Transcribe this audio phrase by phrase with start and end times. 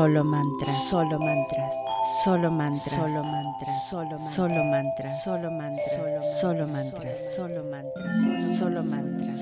[0.00, 1.74] Solo mantras, solo mantras,
[2.24, 4.16] solo mantras, solo mantras, solo
[4.64, 9.36] mantras, solo mantras, solo mantras, solo mantras, solo mantras, solo mantras,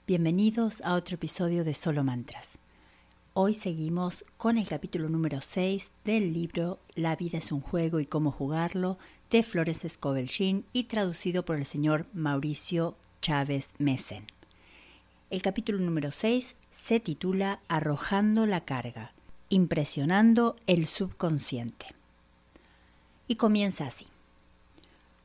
[0.06, 2.58] Bienvenidos a otro episodio de Solo Mantras.
[3.34, 8.06] Hoy seguimos con el capítulo número 6 del libro La vida es un juego y
[8.06, 8.96] cómo jugarlo
[9.28, 14.26] de Flores Scovelchin y traducido por el señor Mauricio Chávez Messen.
[15.28, 19.12] El capítulo número 6 se titula Arrojando la carga,
[19.50, 21.86] impresionando el subconsciente.
[23.28, 24.06] Y comienza así.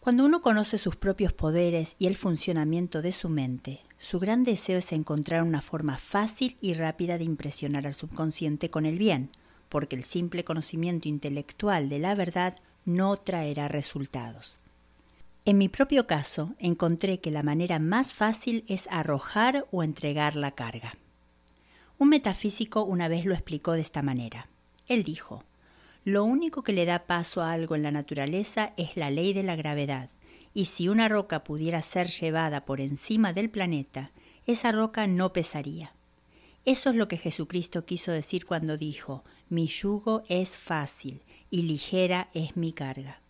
[0.01, 4.77] Cuando uno conoce sus propios poderes y el funcionamiento de su mente, su gran deseo
[4.79, 9.29] es encontrar una forma fácil y rápida de impresionar al subconsciente con el bien,
[9.69, 14.59] porque el simple conocimiento intelectual de la verdad no traerá resultados.
[15.47, 20.51] En mi propio caso, encontré que la manera más fácil es arrojar o entregar la
[20.51, 20.97] carga.
[21.99, 24.47] Un metafísico una vez lo explicó de esta manera.
[24.87, 25.43] Él dijo,
[26.03, 29.43] lo único que le da paso a algo en la naturaleza es la ley de
[29.43, 30.09] la gravedad,
[30.55, 34.09] y si una roca pudiera ser llevada por encima del planeta,
[34.47, 35.93] esa roca no pesaría.
[36.65, 42.29] Eso es lo que Jesucristo quiso decir cuando dijo, mi yugo es fácil y ligera
[42.33, 43.21] es mi carga.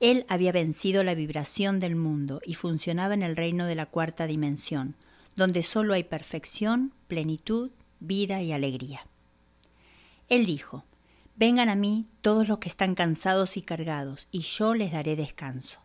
[0.00, 4.26] Él había vencido la vibración del mundo y funcionaba en el reino de la cuarta
[4.26, 4.96] dimensión,
[5.36, 9.06] donde solo hay perfección, plenitud, vida y alegría.
[10.28, 10.84] Él dijo,
[11.36, 15.80] Vengan a mí todos los que están cansados y cargados, y yo les daré descanso.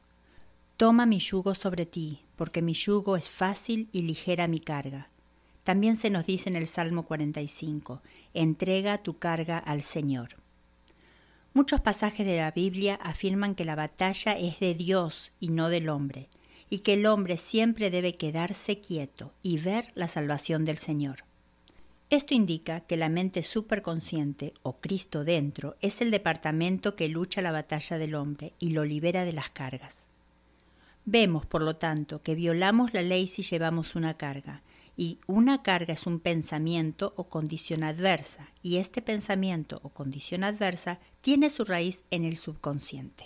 [0.78, 5.10] Toma mi yugo sobre ti, porque mi yugo es fácil y ligera mi carga.
[5.64, 8.02] También se nos dice en el Salmo 45,
[8.34, 10.36] entrega tu carga al Señor.
[11.54, 15.90] Muchos pasajes de la Biblia afirman que la batalla es de Dios y no del
[15.90, 16.30] hombre,
[16.70, 21.24] y que el hombre siempre debe quedarse quieto y ver la salvación del Señor.
[22.12, 27.52] Esto indica que la mente superconsciente o Cristo dentro es el departamento que lucha la
[27.52, 30.08] batalla del hombre y lo libera de las cargas.
[31.06, 34.62] Vemos, por lo tanto, que violamos la ley si llevamos una carga,
[35.00, 41.00] y una carga es un pensamiento o condición adversa, y este pensamiento o condición adversa
[41.22, 43.24] tiene su raíz en el subconsciente.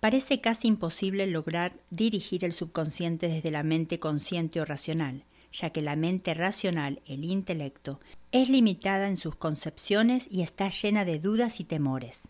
[0.00, 5.82] Parece casi imposible lograr dirigir el subconsciente desde la mente consciente o racional, ya que
[5.82, 8.00] la mente racional, el intelecto,
[8.32, 12.28] es limitada en sus concepciones y está llena de dudas y temores.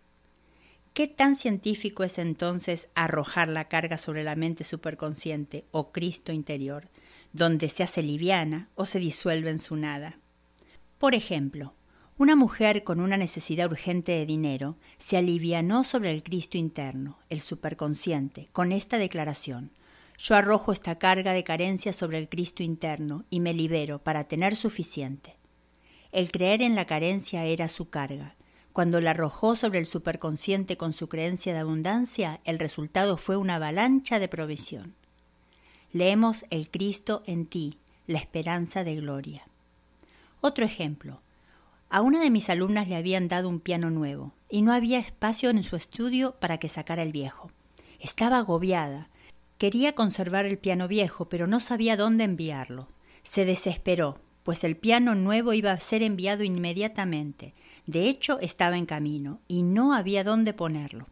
[0.95, 6.89] ¿Qué tan científico es entonces arrojar la carga sobre la mente superconsciente o Cristo interior,
[7.37, 10.19] donde se hace liviana o se disuelve en su nada.
[10.99, 11.75] Por ejemplo,
[12.17, 17.43] una mujer con una necesidad urgente de dinero se alivianó sobre el Cristo interno, el
[17.43, 19.73] superconsciente, con esta declaración
[20.17, 24.57] Yo arrojo esta carga de carencia sobre el Cristo interno y me libero para tener
[24.57, 25.37] suficiente.
[26.11, 28.37] El creer en la carencia era su carga.
[28.73, 33.57] Cuando la arrojó sobre el superconsciente con su creencia de abundancia, el resultado fue una
[33.57, 34.95] avalancha de provisión.
[35.97, 39.45] Leemos el Cristo en ti, la esperanza de gloria.
[40.43, 41.23] Otro ejemplo.
[41.89, 45.49] A una de mis alumnas le habían dado un piano nuevo y no había espacio
[45.49, 47.51] en su estudio para que sacara el viejo.
[47.99, 49.09] Estaba agobiada.
[49.57, 52.89] Quería conservar el piano viejo, pero no sabía dónde enviarlo.
[53.23, 57.55] Se desesperó, pues el piano nuevo iba a ser enviado inmediatamente.
[57.87, 61.07] De hecho, estaba en camino y no había dónde ponerlo.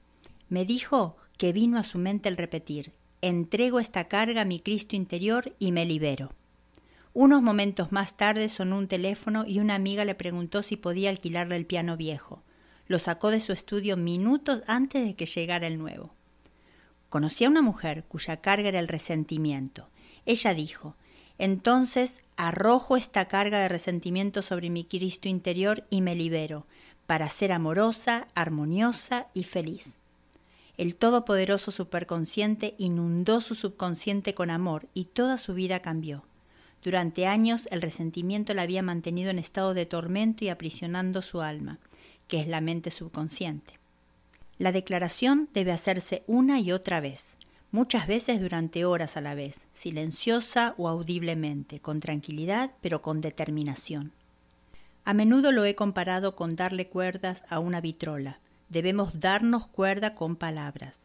[0.50, 2.92] Me dijo que vino a su mente el repetir
[3.28, 6.32] entrego esta carga a mi Cristo interior y me libero.
[7.14, 11.56] Unos momentos más tarde sonó un teléfono y una amiga le preguntó si podía alquilarle
[11.56, 12.42] el piano viejo.
[12.86, 16.12] Lo sacó de su estudio minutos antes de que llegara el nuevo.
[17.08, 19.88] Conocí a una mujer cuya carga era el resentimiento.
[20.26, 20.96] Ella dijo,
[21.38, 26.66] Entonces arrojo esta carga de resentimiento sobre mi Cristo interior y me libero,
[27.06, 29.98] para ser amorosa, armoniosa y feliz.
[30.76, 36.24] El Todopoderoso Superconsciente inundó su subconsciente con amor y toda su vida cambió.
[36.82, 41.78] Durante años el resentimiento la había mantenido en estado de tormento y aprisionando su alma,
[42.26, 43.78] que es la mente subconsciente.
[44.58, 47.36] La declaración debe hacerse una y otra vez,
[47.70, 54.12] muchas veces durante horas a la vez, silenciosa o audiblemente, con tranquilidad pero con determinación.
[55.04, 58.38] A menudo lo he comparado con darle cuerdas a una vitrola.
[58.74, 60.98] Debemos darnos cuerda con palabras.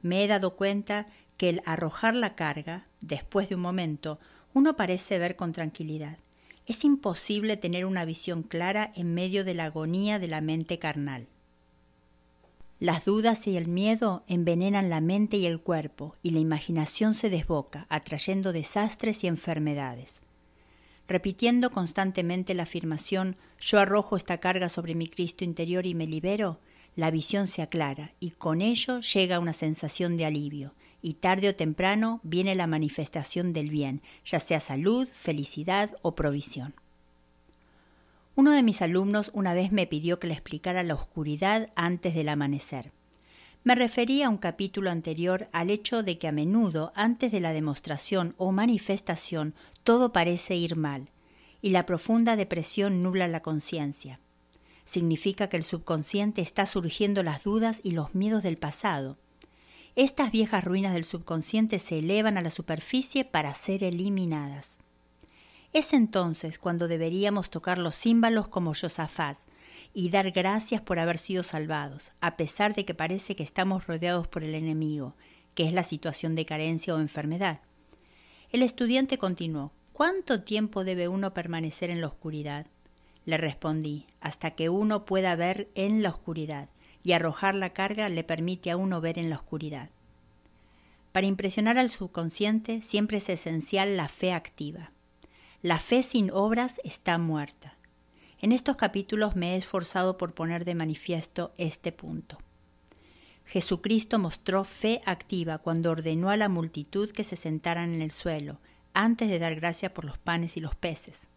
[0.00, 4.20] Me he dado cuenta que el arrojar la carga, después de un momento,
[4.54, 6.18] uno parece ver con tranquilidad.
[6.66, 11.26] Es imposible tener una visión clara en medio de la agonía de la mente carnal.
[12.78, 17.28] Las dudas y el miedo envenenan la mente y el cuerpo, y la imaginación se
[17.28, 20.20] desboca, atrayendo desastres y enfermedades.
[21.08, 26.60] Repitiendo constantemente la afirmación yo arrojo esta carga sobre mi Cristo interior y me libero,
[26.96, 31.54] la visión se aclara, y con ello llega una sensación de alivio, y tarde o
[31.54, 36.74] temprano viene la manifestación del bien, ya sea salud, felicidad o provisión.
[38.34, 42.28] Uno de mis alumnos una vez me pidió que le explicara la oscuridad antes del
[42.28, 42.92] amanecer.
[43.62, 47.52] Me refería a un capítulo anterior al hecho de que a menudo antes de la
[47.52, 49.54] demostración o manifestación
[49.84, 51.10] todo parece ir mal,
[51.60, 54.20] y la profunda depresión nubla la conciencia.
[54.86, 59.18] Significa que el subconsciente está surgiendo las dudas y los miedos del pasado.
[59.96, 64.78] Estas viejas ruinas del subconsciente se elevan a la superficie para ser eliminadas.
[65.72, 69.36] Es entonces cuando deberíamos tocar los címbalos como Josafat
[69.92, 74.28] y dar gracias por haber sido salvados, a pesar de que parece que estamos rodeados
[74.28, 75.16] por el enemigo,
[75.54, 77.60] que es la situación de carencia o enfermedad.
[78.50, 82.66] El estudiante continuó, ¿cuánto tiempo debe uno permanecer en la oscuridad?
[83.26, 86.70] Le respondí, hasta que uno pueda ver en la oscuridad,
[87.02, 89.90] y arrojar la carga le permite a uno ver en la oscuridad.
[91.12, 94.90] Para impresionar al subconsciente siempre es esencial la fe activa.
[95.62, 97.74] La fe sin obras está muerta.
[98.40, 102.38] En estos capítulos me he esforzado por poner de manifiesto este punto.
[103.46, 108.58] Jesucristo mostró fe activa cuando ordenó a la multitud que se sentaran en el suelo,
[108.92, 111.28] antes de dar gracia por los panes y los peces.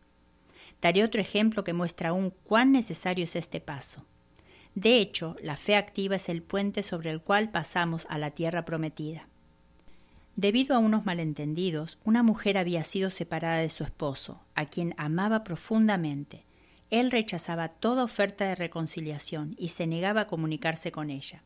[0.82, 4.06] Daré otro ejemplo que muestra aún cuán necesario es este paso.
[4.76, 8.66] De hecho, la fe activa es el puente sobre el cual pasamos a la tierra
[8.66, 9.28] prometida.
[10.36, 15.44] Debido a unos malentendidos, una mujer había sido separada de su esposo, a quien amaba
[15.44, 16.46] profundamente.
[16.92, 21.44] Él rechazaba toda oferta de reconciliación y se negaba a comunicarse con ella.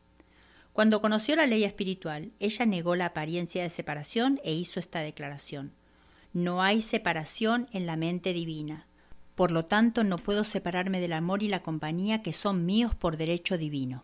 [0.74, 5.72] Cuando conoció la ley espiritual, ella negó la apariencia de separación e hizo esta declaración.
[6.32, 8.88] No hay separación en la mente divina.
[9.36, 13.18] Por lo tanto, no puedo separarme del amor y la compañía que son míos por
[13.18, 14.04] derecho divino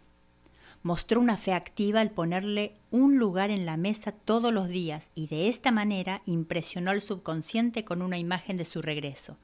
[0.81, 5.27] mostró una fe activa al ponerle un lugar en la mesa todos los días y
[5.27, 9.37] de esta manera impresionó al subconsciente con una imagen de su regreso.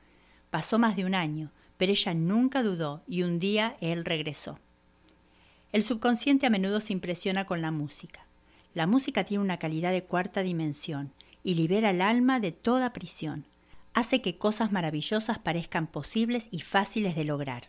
[0.49, 4.59] Pasó más de un año, pero ella nunca dudó y un día él regresó.
[5.73, 8.25] El subconsciente a menudo se impresiona con la música.
[8.73, 11.11] La música tiene una calidad de cuarta dimensión
[11.43, 13.45] y libera el alma de toda prisión.
[13.95, 17.63] Hace que cosas maravillosas parezcan posibles y fáciles de lograr.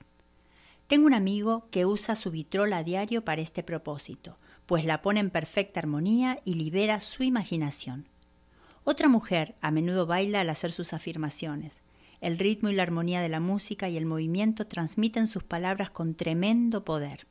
[0.89, 5.21] Tengo un amigo que usa su vitrola a diario para este propósito, pues la pone
[5.21, 8.09] en perfecta armonía y libera su imaginación.
[8.83, 11.81] Otra mujer a menudo baila al hacer sus afirmaciones.
[12.21, 16.17] El ritmo y la armonía de la música y el movimiento transmiten sus palabras con
[16.17, 17.29] tremendo poder.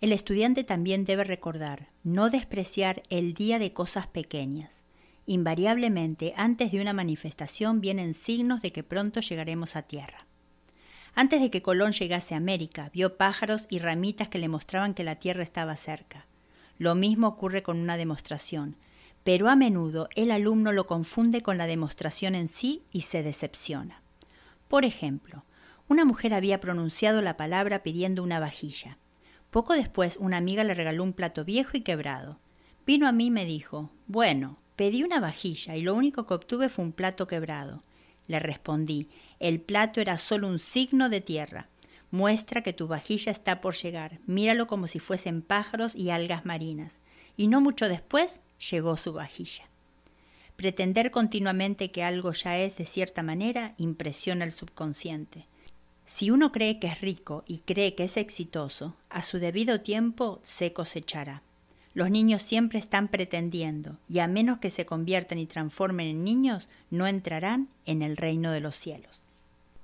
[0.00, 4.83] El estudiante también debe recordar no despreciar el día de cosas pequeñas.
[5.26, 10.26] Invariablemente, antes de una manifestación vienen signos de que pronto llegaremos a tierra.
[11.14, 15.04] Antes de que Colón llegase a América, vio pájaros y ramitas que le mostraban que
[15.04, 16.26] la Tierra estaba cerca.
[16.76, 18.76] Lo mismo ocurre con una demostración,
[19.22, 24.02] pero a menudo el alumno lo confunde con la demostración en sí y se decepciona.
[24.66, 25.44] Por ejemplo,
[25.88, 28.98] una mujer había pronunciado la palabra pidiendo una vajilla.
[29.50, 32.38] Poco después una amiga le regaló un plato viejo y quebrado.
[32.84, 36.68] Vino a mí y me dijo, bueno, pedí una vajilla y lo único que obtuve
[36.68, 37.82] fue un plato quebrado.
[38.26, 39.08] Le respondí,
[39.40, 41.68] el plato era solo un signo de tierra.
[42.10, 44.18] Muestra que tu vajilla está por llegar.
[44.26, 47.00] Míralo como si fuesen pájaros y algas marinas.
[47.36, 48.40] Y no mucho después
[48.70, 49.64] llegó su vajilla.
[50.56, 55.46] Pretender continuamente que algo ya es de cierta manera impresiona al subconsciente.
[56.06, 60.38] Si uno cree que es rico y cree que es exitoso, a su debido tiempo
[60.42, 61.42] se cosechará.
[61.94, 66.68] Los niños siempre están pretendiendo, y a menos que se conviertan y transformen en niños,
[66.90, 69.22] no entrarán en el reino de los cielos.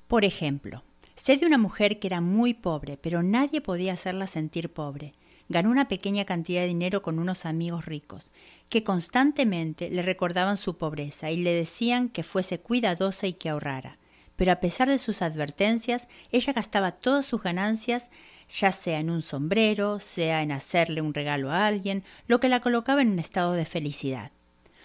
[0.08, 0.82] Por ejemplo,
[1.14, 5.14] sé de una mujer que era muy pobre, pero nadie podía hacerla sentir pobre.
[5.48, 8.32] Ganó una pequeña cantidad de dinero con unos amigos ricos,
[8.68, 13.98] que constantemente le recordaban su pobreza y le decían que fuese cuidadosa y que ahorrara.
[14.34, 18.10] Pero a pesar de sus advertencias, ella gastaba todas sus ganancias
[18.50, 22.60] ya sea en un sombrero, sea en hacerle un regalo a alguien, lo que la
[22.60, 24.32] colocaba en un estado de felicidad.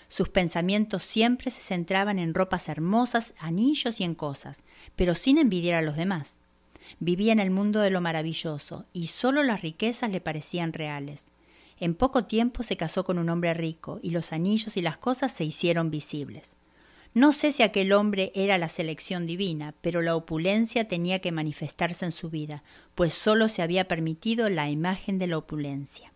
[0.07, 4.63] Sus pensamientos siempre se centraban en ropas hermosas, anillos y en cosas,
[4.95, 6.39] pero sin envidiar a los demás.
[6.99, 11.31] Vivía en el mundo de lo maravilloso, y sólo las riquezas le parecían reales.
[11.79, 15.33] En poco tiempo se casó con un hombre rico, y los anillos y las cosas
[15.33, 16.55] se hicieron visibles.
[17.15, 22.03] No sé si aquel hombre era la selección divina, pero la opulencia tenía que manifestarse
[22.03, 22.61] en su vida,
[22.93, 26.11] pues sólo se había permitido la imagen de la opulencia.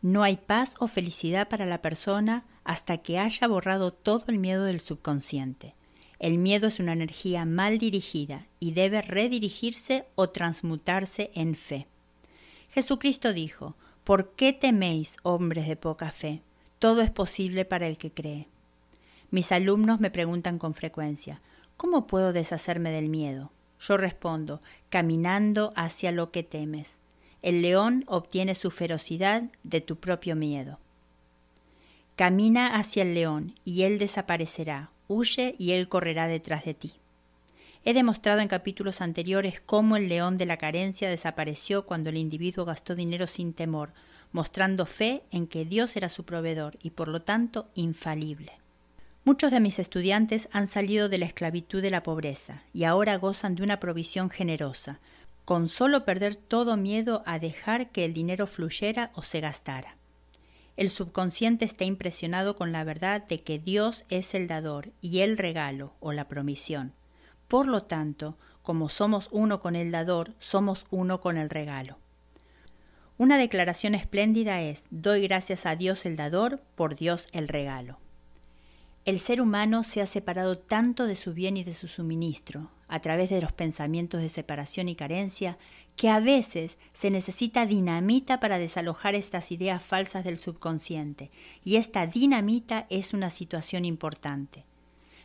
[0.00, 4.64] No hay paz o felicidad para la persona hasta que haya borrado todo el miedo
[4.64, 5.74] del subconsciente.
[6.18, 11.86] El miedo es una energía mal dirigida y debe redirigirse o transmutarse en fe.
[12.70, 16.40] Jesucristo dijo, ¿Por qué teméis, hombres de poca fe?
[16.78, 18.48] Todo es posible para el que cree.
[19.30, 21.40] Mis alumnos me preguntan con frecuencia,
[21.76, 23.52] ¿cómo puedo deshacerme del miedo?
[23.80, 26.98] Yo respondo, caminando hacia lo que temes.
[27.42, 30.78] El león obtiene su ferocidad de tu propio miedo.
[32.16, 36.92] Camina hacia el león y él desaparecerá, huye y él correrá detrás de ti.
[37.84, 42.66] He demostrado en capítulos anteriores cómo el león de la carencia desapareció cuando el individuo
[42.66, 43.94] gastó dinero sin temor,
[44.32, 48.59] mostrando fe en que Dios era su proveedor y por lo tanto infalible.
[49.22, 53.54] Muchos de mis estudiantes han salido de la esclavitud de la pobreza y ahora gozan
[53.54, 54.98] de una provisión generosa,
[55.44, 59.96] con solo perder todo miedo a dejar que el dinero fluyera o se gastara.
[60.78, 65.36] El subconsciente está impresionado con la verdad de que Dios es el dador y el
[65.36, 66.92] regalo o la promisión.
[67.46, 71.98] Por lo tanto, como somos uno con el dador, somos uno con el regalo.
[73.18, 77.98] Una declaración espléndida es, doy gracias a Dios el dador por Dios el regalo.
[79.06, 83.00] El ser humano se ha separado tanto de su bien y de su suministro, a
[83.00, 85.56] través de los pensamientos de separación y carencia,
[85.96, 91.30] que a veces se necesita dinamita para desalojar estas ideas falsas del subconsciente,
[91.64, 94.64] y esta dinamita es una situación importante.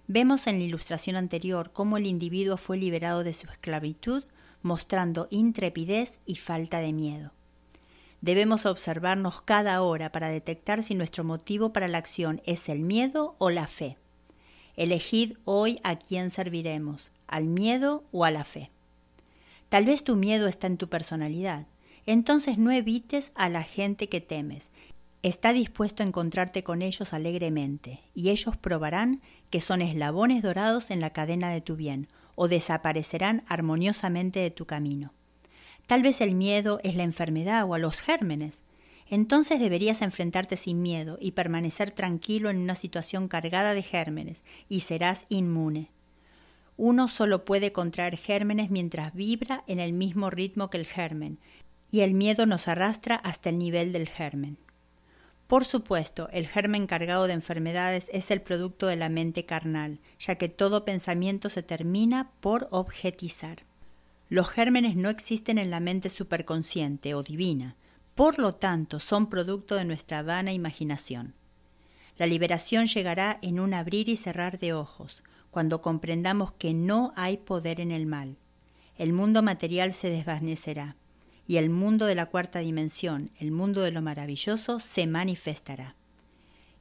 [0.08, 4.24] Vemos en la ilustración anterior cómo el individuo fue liberado de su esclavitud,
[4.62, 7.32] mostrando intrepidez y falta de miedo.
[8.26, 13.36] Debemos observarnos cada hora para detectar si nuestro motivo para la acción es el miedo
[13.38, 14.00] o la fe.
[14.76, 18.72] Elegid hoy a quién serviremos, al miedo o a la fe.
[19.70, 21.68] Tal vez tu miedo está en tu personalidad.
[22.08, 24.72] Entonces no evites a la gente que temes.
[25.22, 31.00] Está dispuesto a encontrarte con ellos alegremente, y ellos probarán que son eslabones dorados en
[31.00, 35.14] la cadena de tu bien, o desaparecerán armoniosamente de tu camino.
[35.88, 38.64] Tal vez el miedo es la enfermedad o a los gérmenes.
[39.08, 44.80] Entonces deberías enfrentarte sin miedo y permanecer tranquilo en una situación cargada de gérmenes, y
[44.80, 45.92] serás inmune.
[46.76, 51.38] Uno solo puede contraer gérmenes mientras vibra en el mismo ritmo que el germen,
[51.92, 54.58] y el miedo nos arrastra hasta el nivel del germen.
[55.48, 60.36] Por supuesto, el germen cargado de enfermedades es el producto de la mente carnal, ya
[60.36, 63.65] que todo pensamiento se termina por objetizar.
[64.28, 67.76] Los gérmenes no existen en la mente superconsciente o divina,
[68.16, 71.36] por lo tanto son producto de nuestra vana imaginación.
[72.18, 77.38] La liberación llegará en un abrir y cerrar de ojos, cuando comprendamos que no hay
[77.38, 78.38] poder en el mal.
[78.98, 80.96] El mundo material se desvanecerá,
[81.48, 85.96] y el mundo de la cuarta dimensión, el mundo de lo maravilloso, se manifestará.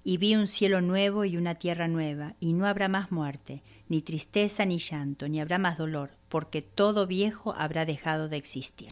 [0.02, 4.02] Y vi un cielo nuevo y una tierra nueva, y no habrá más muerte, ni
[4.02, 8.90] tristeza ni llanto, ni habrá más dolor, porque todo viejo habrá dejado de existir.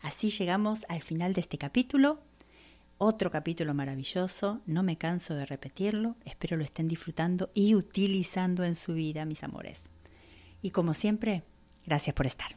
[0.00, 2.18] Así llegamos al final de este capítulo.
[2.98, 8.74] Otro capítulo maravilloso, no me canso de repetirlo, espero lo estén disfrutando y utilizando en
[8.74, 9.92] su vida, mis amores.
[10.60, 11.44] Y como siempre,
[11.86, 12.56] gracias por estar.